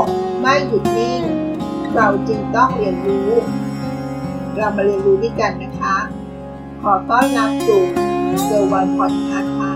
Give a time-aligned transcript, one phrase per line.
[0.00, 0.02] ก
[0.40, 1.22] ไม่หยุดนิ่ง
[1.94, 3.30] เราจึงต้องเรียนรู้
[4.56, 5.96] เรามาเรียนรู้ด้วยกันนะคะ
[6.82, 7.82] ขอต้อนรับสู่
[8.44, 9.72] เซอร์วันพอดคาส์ค่ะ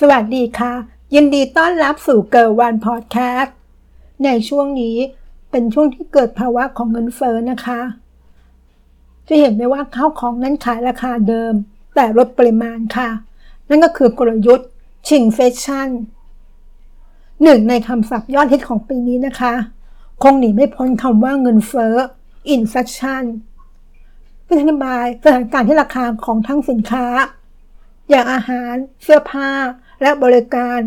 [0.00, 0.72] สวัสดีค่ะ
[1.14, 3.56] ยินดีต้อนรับสู่เกิร์วันพอดแคสต์
[4.24, 4.96] ในช่วงนี้
[5.50, 7.80] เป็นช่วงที่เกิดภาวะของเงินเฟ้อนะคะ
[9.28, 11.54] จะเห็นได้ว่าข้าวของนั้นขายราคาเดิม
[11.94, 13.08] แต่ลดปริมาณค่ะ
[13.68, 14.68] นั่นก็คือกลยุทธ์
[15.08, 15.88] Shrinkflation
[17.42, 19.54] หนึ่งในคำศัพท์ยอดฮิตของปีนี้นะคะ
[20.22, 21.94] คงหนีไม่พ้นคำว่าเงินเฟ้อ
[22.50, 23.24] Inflation
[24.42, 27.06] เพื่ออธิบายสถานการณ์ที่ราคาของทั้งสินค้า
[28.10, 29.50] อย่างอาหาร เสื้อผ้า
[30.02, 30.80] และบริการ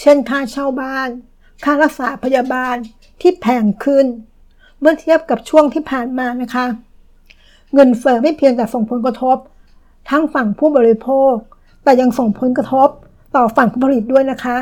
[0.00, 1.08] เช่นค่าเช่าบ้าน
[1.64, 2.76] ค่ารักษาพยาบาล
[3.20, 4.06] ที่แพงขึ้น
[4.80, 6.66] เมื่อเทียบกับช่วงที่ผ่านมานะคะ
[7.74, 9.36] เงินเฟ้อไม่เพียงแต่ส่งผลกระทบ
[10.10, 11.34] ทั้งฝั่งผู้บริโภค
[11.84, 12.88] แต่ยังส่งผลกระทบ
[13.36, 14.58] ต่อฝั่งผู้ผลิตด้วยนะคะ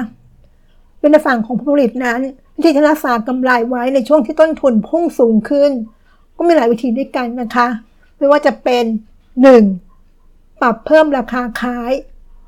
[0.98, 2.20] โดยในฝั่งของผู้ผลิตนั้น
[2.56, 5.70] วิธีรักษากำไรไว้ในช่วงที่ต้นทุนพุ่งสูงขึ้น
[6.36, 7.68] ก็มีหลายวิธีด้วยกันนะคะ
[8.16, 8.84] ไม่ว่าจะเป็น
[9.92, 10.60] 1.
[10.60, 11.92] ปรับเพิ่มราคาขาย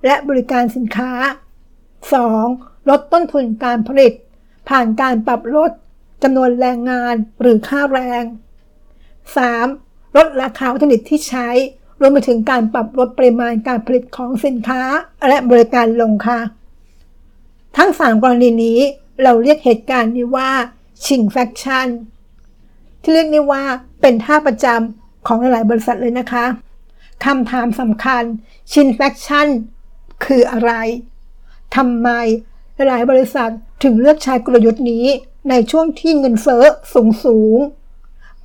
[0.06, 1.12] และบริการสินค้า
[2.02, 2.88] 2.
[2.90, 4.12] ลดต้นทุนการผลิต
[4.68, 5.70] ผ่านการปรับลด
[6.22, 8.22] จำนวนแรงงานหรือค่าแรง
[9.40, 10.16] 3.
[10.16, 11.48] ลดราคาวัตถุดิบที่ใช้
[12.04, 14.82] วมไปถึงการปรับลดปริมาณการผลิตของสินค้า
[15.28, 16.40] และบริการลงค่ะ
[17.76, 18.78] ทั้ง 3 กรณีนี้
[19.22, 20.50] เราเรียกเหตุการณ์นี้ว่า
[21.04, 21.88] ชิงแฟคชั่น
[23.02, 23.64] ที่เรียกได้ว่า
[24.00, 26.44] เป็นท่าประจำของหลายๆบริษัทเลยนะคะ
[27.24, 28.22] คำถามสำคัญ
[28.72, 29.48] Shrinkflation
[30.24, 30.72] คืออะไร
[31.76, 32.08] ทำไม
[32.88, 33.50] หลายบริษัท
[33.82, 35.06] ถึงเลือกใช้กลยุทธ์นี้
[35.50, 37.58] ในช่วงที่เงินเฟ้อสูงสูง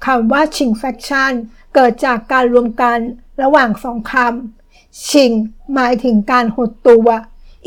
[0.06, 1.34] คำว่า Shrinkflation
[1.76, 2.98] เกิดจากการรวมกัน
[3.42, 5.32] ระหว่างสองคำ Shrink
[5.74, 7.08] หมายถึงการหดตัว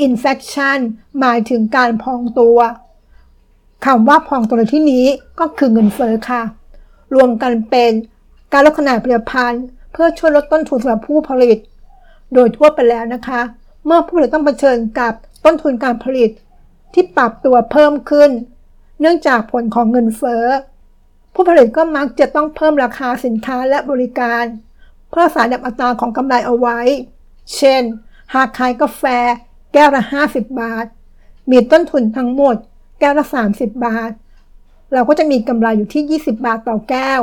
[0.06, 0.78] Inflation
[1.21, 2.59] หมายถึงการพองตัว
[3.84, 5.05] คำว่าพองตัวในที่นี้
[5.41, 6.43] ก็คือเงินเฟ้อค่ะ
[7.15, 7.93] รวมกันเป็น
[8.53, 11.59] การลดขนาดผลิตภัณฑ์ เพื่อช่วยลดต้นทุนสำหรับผู้ผลิต
[12.34, 13.41] โดยทั่วไปแล้วนะคะ
[13.87, 15.12] เมื่อผู้ผลิตต้องเผชิญกับ
[15.44, 16.31] ต้นทุนการผลิต
[16.93, 18.31] ที่ปรับตัวเพิ่มขึ้น
[19.00, 20.44] เนื่องจากผลของเงินเฟ้อ
[21.34, 24.44] ผู้ผลิตก็มักจะต้องเพิ่มราคาสินค้าและบริการ
[25.12, 26.78] เพื่อสารดับอัตราของกำไรเอาไว้
[27.56, 27.83] เช่น
[28.34, 29.05] หากขายกาแฟ
[29.73, 30.87] แก้วละ 50 บาท
[31.50, 32.56] มีต้นทุนทั้งหมด
[33.00, 33.25] แก้วละ
[33.55, 34.11] 30 บาท
[34.93, 37.21] เราก็จะมีกำไรอยู่ที่ 20 บาทต่อแก้ว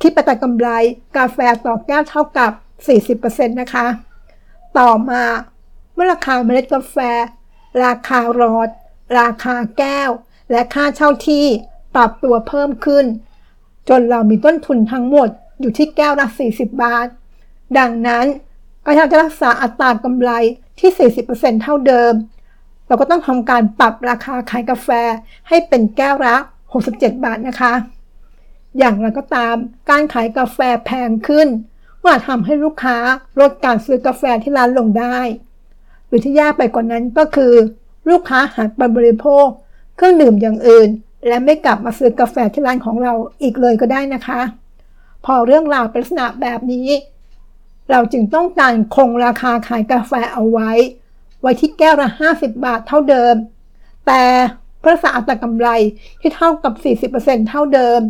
[0.00, 0.68] คิดไปแต่กำไร
[1.16, 2.52] กาแฟต่อแก้วเท่ากับ
[3.06, 3.86] 40%นะคะ
[4.78, 5.22] ต่อมา
[5.94, 6.96] เมื่อราคาเมล็ดกาแฟ
[7.84, 8.68] ราคารอด
[9.18, 10.10] ราคาแก้ว
[10.50, 11.46] และค่าเช่าที่
[11.94, 13.04] ปรับตัวเพิ่มขึ้น
[13.88, 15.28] จนเรามีต้นทุนทั้งหมด
[15.60, 17.06] อยู่ที่แก้วละ 40 บาท
[17.78, 18.26] ดังนั้น
[18.86, 20.30] ก็ยังจะรักษาอัตรากำไร
[20.80, 22.12] ที่ 40%เท่าเดิม
[22.86, 24.88] เราก็ต้องทำการปรับราคาขายกาแฟ
[25.48, 26.36] ให้เป็นแก้วละ
[26.74, 27.74] 67 บาทนะคะ
[28.78, 29.56] อย่างไรก็ตาม
[29.90, 31.48] การขายกาแฟแพงขึ้น
[32.04, 32.96] ว่าทำให้ลูกค้า
[33.40, 35.18] ลดการซื้อกาแฟที่ร้านลงได้
[36.06, 37.54] หรือที่แยากไปกว่านั้นก็คือ
[38.10, 39.46] ลูกค้าหันไปบริโภค
[39.96, 40.88] เครื่องดื่มอย่างอื่น
[41.26, 43.12] และไม่กลับมาซื้อกาแฟที่ร้านของเรา
[43.42, 44.40] อีกเลยก็ได้นะคะ
[45.26, 46.88] พอเรื่องราวเป็นลักษณะแบบนี้
[47.90, 50.70] เราจึงต้องการคงราคาขายกาแฟเอาไว้
[51.40, 53.34] ไว้ที่แก้วละ 50 บาทเท่าเดิม
[54.06, 54.22] แต่
[54.80, 55.68] เพื่อสะอัตรากำไร
[56.20, 56.72] ที่เท่ากับ
[57.12, 58.00] 40%เท่าเดิม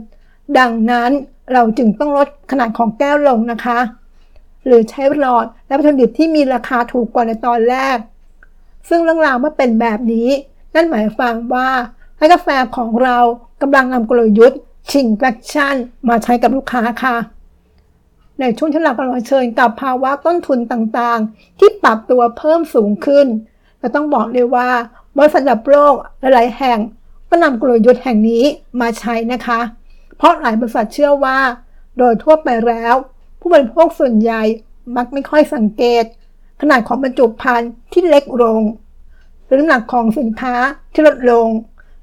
[0.58, 1.10] ดังนั้น
[1.52, 3.78] เราจึงต้องลดขนาดของแก้วลงนะคะ
[4.66, 7.98] หรือใช้หลอดและวัตถุดิบที่มีราคาถูกกว่าในตอนแรก
[8.88, 10.28] ซึ่งเรื่องราวเมื่อเป็นแบบนี้
[10.74, 11.68] นั่นหมายความว่า
[12.18, 13.18] ร้านกาแฟของเรา
[13.62, 14.60] กำลังนำกลยุทธ์
[14.90, 15.76] ชิงแฟคชั่น
[16.08, 17.16] มาใช้กับลูกค้าค่ะ
[18.40, 23.26] ในช่วงที่เรากำลังเชิญกับภาวะต้นทุนต่างๆ ที่ปรับตัวเพิ่มสูงขึ้น
[23.78, 24.68] เราต้องบอกเลยว่า
[25.18, 26.78] บริษัทระดับโลกหลายแห่ง
[27.28, 28.44] ก็นำกลยุทธ์แห่งนี้
[28.80, 29.60] มาใช้นะคะ
[30.16, 31.38] เพราะหลายบริษัทเชื่อว่า
[31.98, 32.94] โดยทั่วไปแล้ว
[33.40, 34.42] ผู้บริโภคส่วนใหญ่
[34.96, 36.04] มักไม่ค่อยสังเกต
[36.60, 38.60] ขนาดของบรรจุภัณฑ์ที่เล็กลง
[39.46, 40.54] หรือน้ำหนักของสินค้า
[40.92, 41.48] ที่ลดลง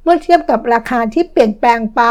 [0.03, 2.01] เมื่อเทียบกับราคาที่เปลี่ยนแปลงไป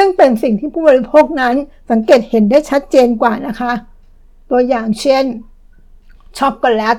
[0.00, 1.54] ซึ่งเป็นสิ่งที่ผู้บริโภคนั้น
[1.90, 3.72] สังเกตเห็นได้ชัดเจนกว่านะคะ
[4.50, 5.24] ตัวอย่างเช่น
[6.38, 6.98] ช็อกโกแลต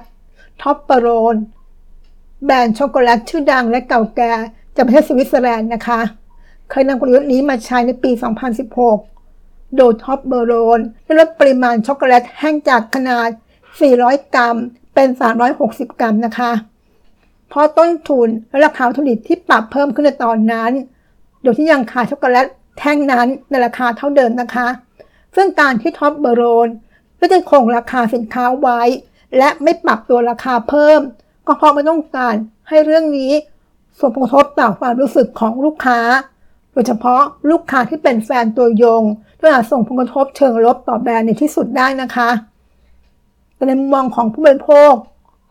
[0.61, 1.35] Toblerone
[2.45, 4.33] แบรนด์ช็อกโกแลตชื่อดังและเก่าแก่
[4.75, 5.99] จากประเทศสวิตเซอร์แลนด์นะคะ
[6.69, 8.11] เคยนำกลยุทธ์นี้มาใช้ในปี
[8.93, 13.29] 2016 โดย Toblerone ได้ลดปริมาณช็อกโกแลตแท่งจากขนาด
[13.81, 14.57] 400 กรัม
[14.93, 15.09] เป็น
[15.55, 16.51] 360 กรัมนะคะ
[17.49, 20.71] เพราะต้นทุนและราคาวัตถุดิบที่ปรับเพิ่มขึ้นในตอนนั้น
[21.41, 22.47] โดยที่ยังขายช็อกโกแลต
[22.79, 24.67] แท่งนั้นในราคาเท่าเดิมนะคะ
[25.35, 26.69] ซึ่งการที่ Toblerone
[27.19, 28.81] ก็จะคงราคาสินค้าไว้
[29.37, 30.99] และไม่ปรับตัวราคาเพิ่ม
[31.47, 32.35] ก็เพราะไม่ต้องการ
[32.69, 33.31] ให้เรื่องนี้
[33.99, 35.99] ส่งผลกระทบต่อความรู้สึกของลูกค้า
[36.71, 39.03] โดยเฉพาะลูกค้าที่เป็นแฟนตัวยง
[39.39, 42.29] ก็อาจส่งผลกระทบเชิงลบต่อแบรนด์ในที่สุดได้นะคะ
[43.55, 44.93] แต่ในมุมมองของผู้บริโภค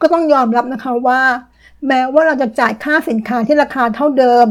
[0.01, 1.23] ก็ต้องยอมรับนะคะว่า
[1.87, 4.47] แม้ว่าเราจะจ่ายค่าสินค้าที่ราคาเท่าเดิม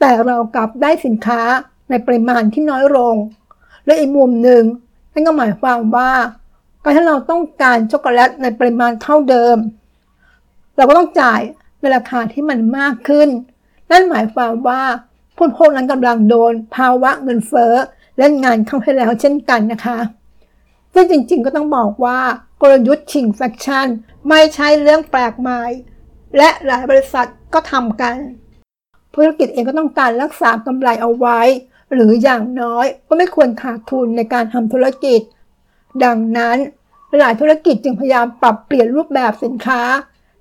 [0.00, 1.40] แต่เรากลับได้สินค้า
[1.90, 3.16] ในปริมาณที่น้อยลง
[3.86, 4.62] และอีกมุมหนึ่ง
[5.12, 6.12] นั่นก็หมายความว่า
[6.82, 9.56] การที่เราต้องการช็อกโกแลตในปริมาณเท่าเดิม
[10.76, 11.40] เราก็ต้องจ่าย
[11.80, 13.28] ในราคาที่มันมากขึ้น
[13.90, 14.82] นั่นหมายความว่า
[15.36, 17.74] ผู้บริโภคนั้นกำลังโดนภาวะเงินเฟ้อ
[18.18, 19.98] และงานเข้าให้แล้วเช่นกันนะคะ
[20.94, 22.18] ซึ่งจริงๆก็ต้องบอกว่า
[22.62, 23.86] กลยุทธ์ชิงแฟคชั่น
[24.28, 25.62] ไม่ใช่เรื่องแปลกใหม่
[26.36, 28.16] และหลายบริษัทก็ทำกัน
[29.14, 31.40] ธุรกิจเองก็ต้องการรักษากำไรเอาไว้
[31.94, 35.20] หรืออย่างน้อยก็ไม่ควรขาดทุนในการทำธุรกิจ
[36.04, 36.56] ดังนั้น
[37.20, 39.82] หลายธุรกิจจึงพยายามปรับเปลี่ยนรูปแบบสินค้า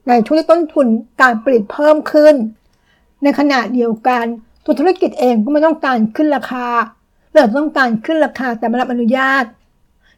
[0.08, 0.88] ในช่วงที่ต้นทุน
[1.22, 2.36] การผลิตเพิ่มขึ้น
[3.24, 4.26] ในขณะเดียวกัน
[4.64, 6.68] ตัวธุรกิจเองก็ไม่ต้องการขึ้นราคา
[7.32, 9.44] หรือต้องการขึ้นราคาแต่ไม่รับอนุญาต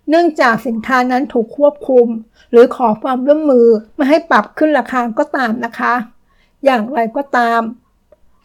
[0.10, 2.08] เนื่องจากสินค้านั้นถูกควบคุม
[2.52, 5.94] หรือขอความร่วมมือไม่ให้ปรับขึ้นราคาก็ตามนะคะ
[6.66, 7.60] อย่างไรก็ตาม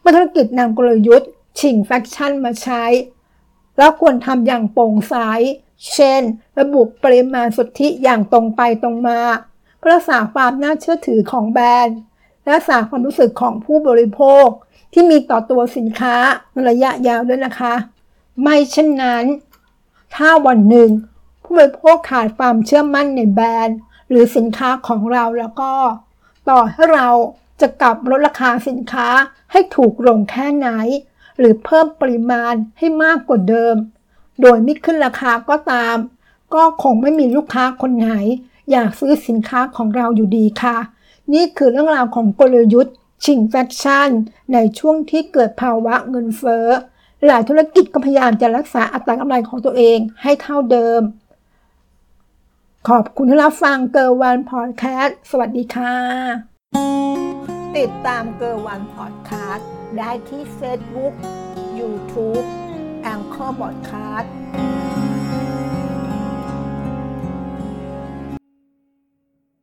[0.00, 2.84] เมื่อธุรกิจนำกลยุทธ์ ชิงแฟคชั่นมาใช้
[3.78, 5.14] แล้วควรทำอย่างโปร่งใส
[5.92, 6.22] เช่น
[6.60, 9.20] ระบุปริมาณสุทธิอย่างตรงไปตรงมา
[9.78, 11.96] เพื่อรักษาความน่าเชื่อถือของแบรนด์
[12.42, 14.46] และรักษาความรู้สึกของผู้บริโภค
[14.92, 16.16] ที่มีต่อตัวสินค้า
[16.52, 17.74] ในระยะยาวด้วยนะคะ
[18.42, 19.24] ไม่เช่นนั้น
[20.14, 20.90] ถ้าวันหนึ่ง
[21.42, 23.78] ผู้บริโภคขาดความเชื่อมั่นในแบรนด์
[24.08, 25.72] หรือสินค้าของเราแล้วก็
[26.48, 27.08] ต่อให้เรา
[27.60, 29.08] จะกลับลดราคาสินค้า
[29.52, 30.68] ให้ถูกลงแค่ไหน
[31.38, 33.74] หรือเพิ่มปริมาณให้มากกว่าเดิม
[34.42, 35.96] โดยไม่ขึ้นราคาก็ตาม
[36.54, 38.10] ก็คงไม่มีลูกค้าคนไหน
[38.70, 40.76] อยากซื้อสินค้าของเราอยู่ดีค่ะ
[41.32, 42.94] นี่คือเรื่องราวของกลยุทธ์
[43.24, 44.10] Shrinkflation
[44.52, 46.66] ในช่วงที่เกิดภาวะเงินเฟ้อ
[47.26, 51.00] หลายธุรกิจก็พยายามจะรักษาอัตรากำไรของตัวเองให้เท่าเดิม
[52.88, 55.96] ขอบคุณที่รับฟังเกอร์วันพอดแคสต์สวัสดีค่ะ
[57.76, 61.14] ติดตามเกอร์วันพอดแคสต์ ได้ที่เฟซบุ๊ก
[61.78, 62.46] YouTube
[63.02, 64.32] แองเคอร์บอดคาสต์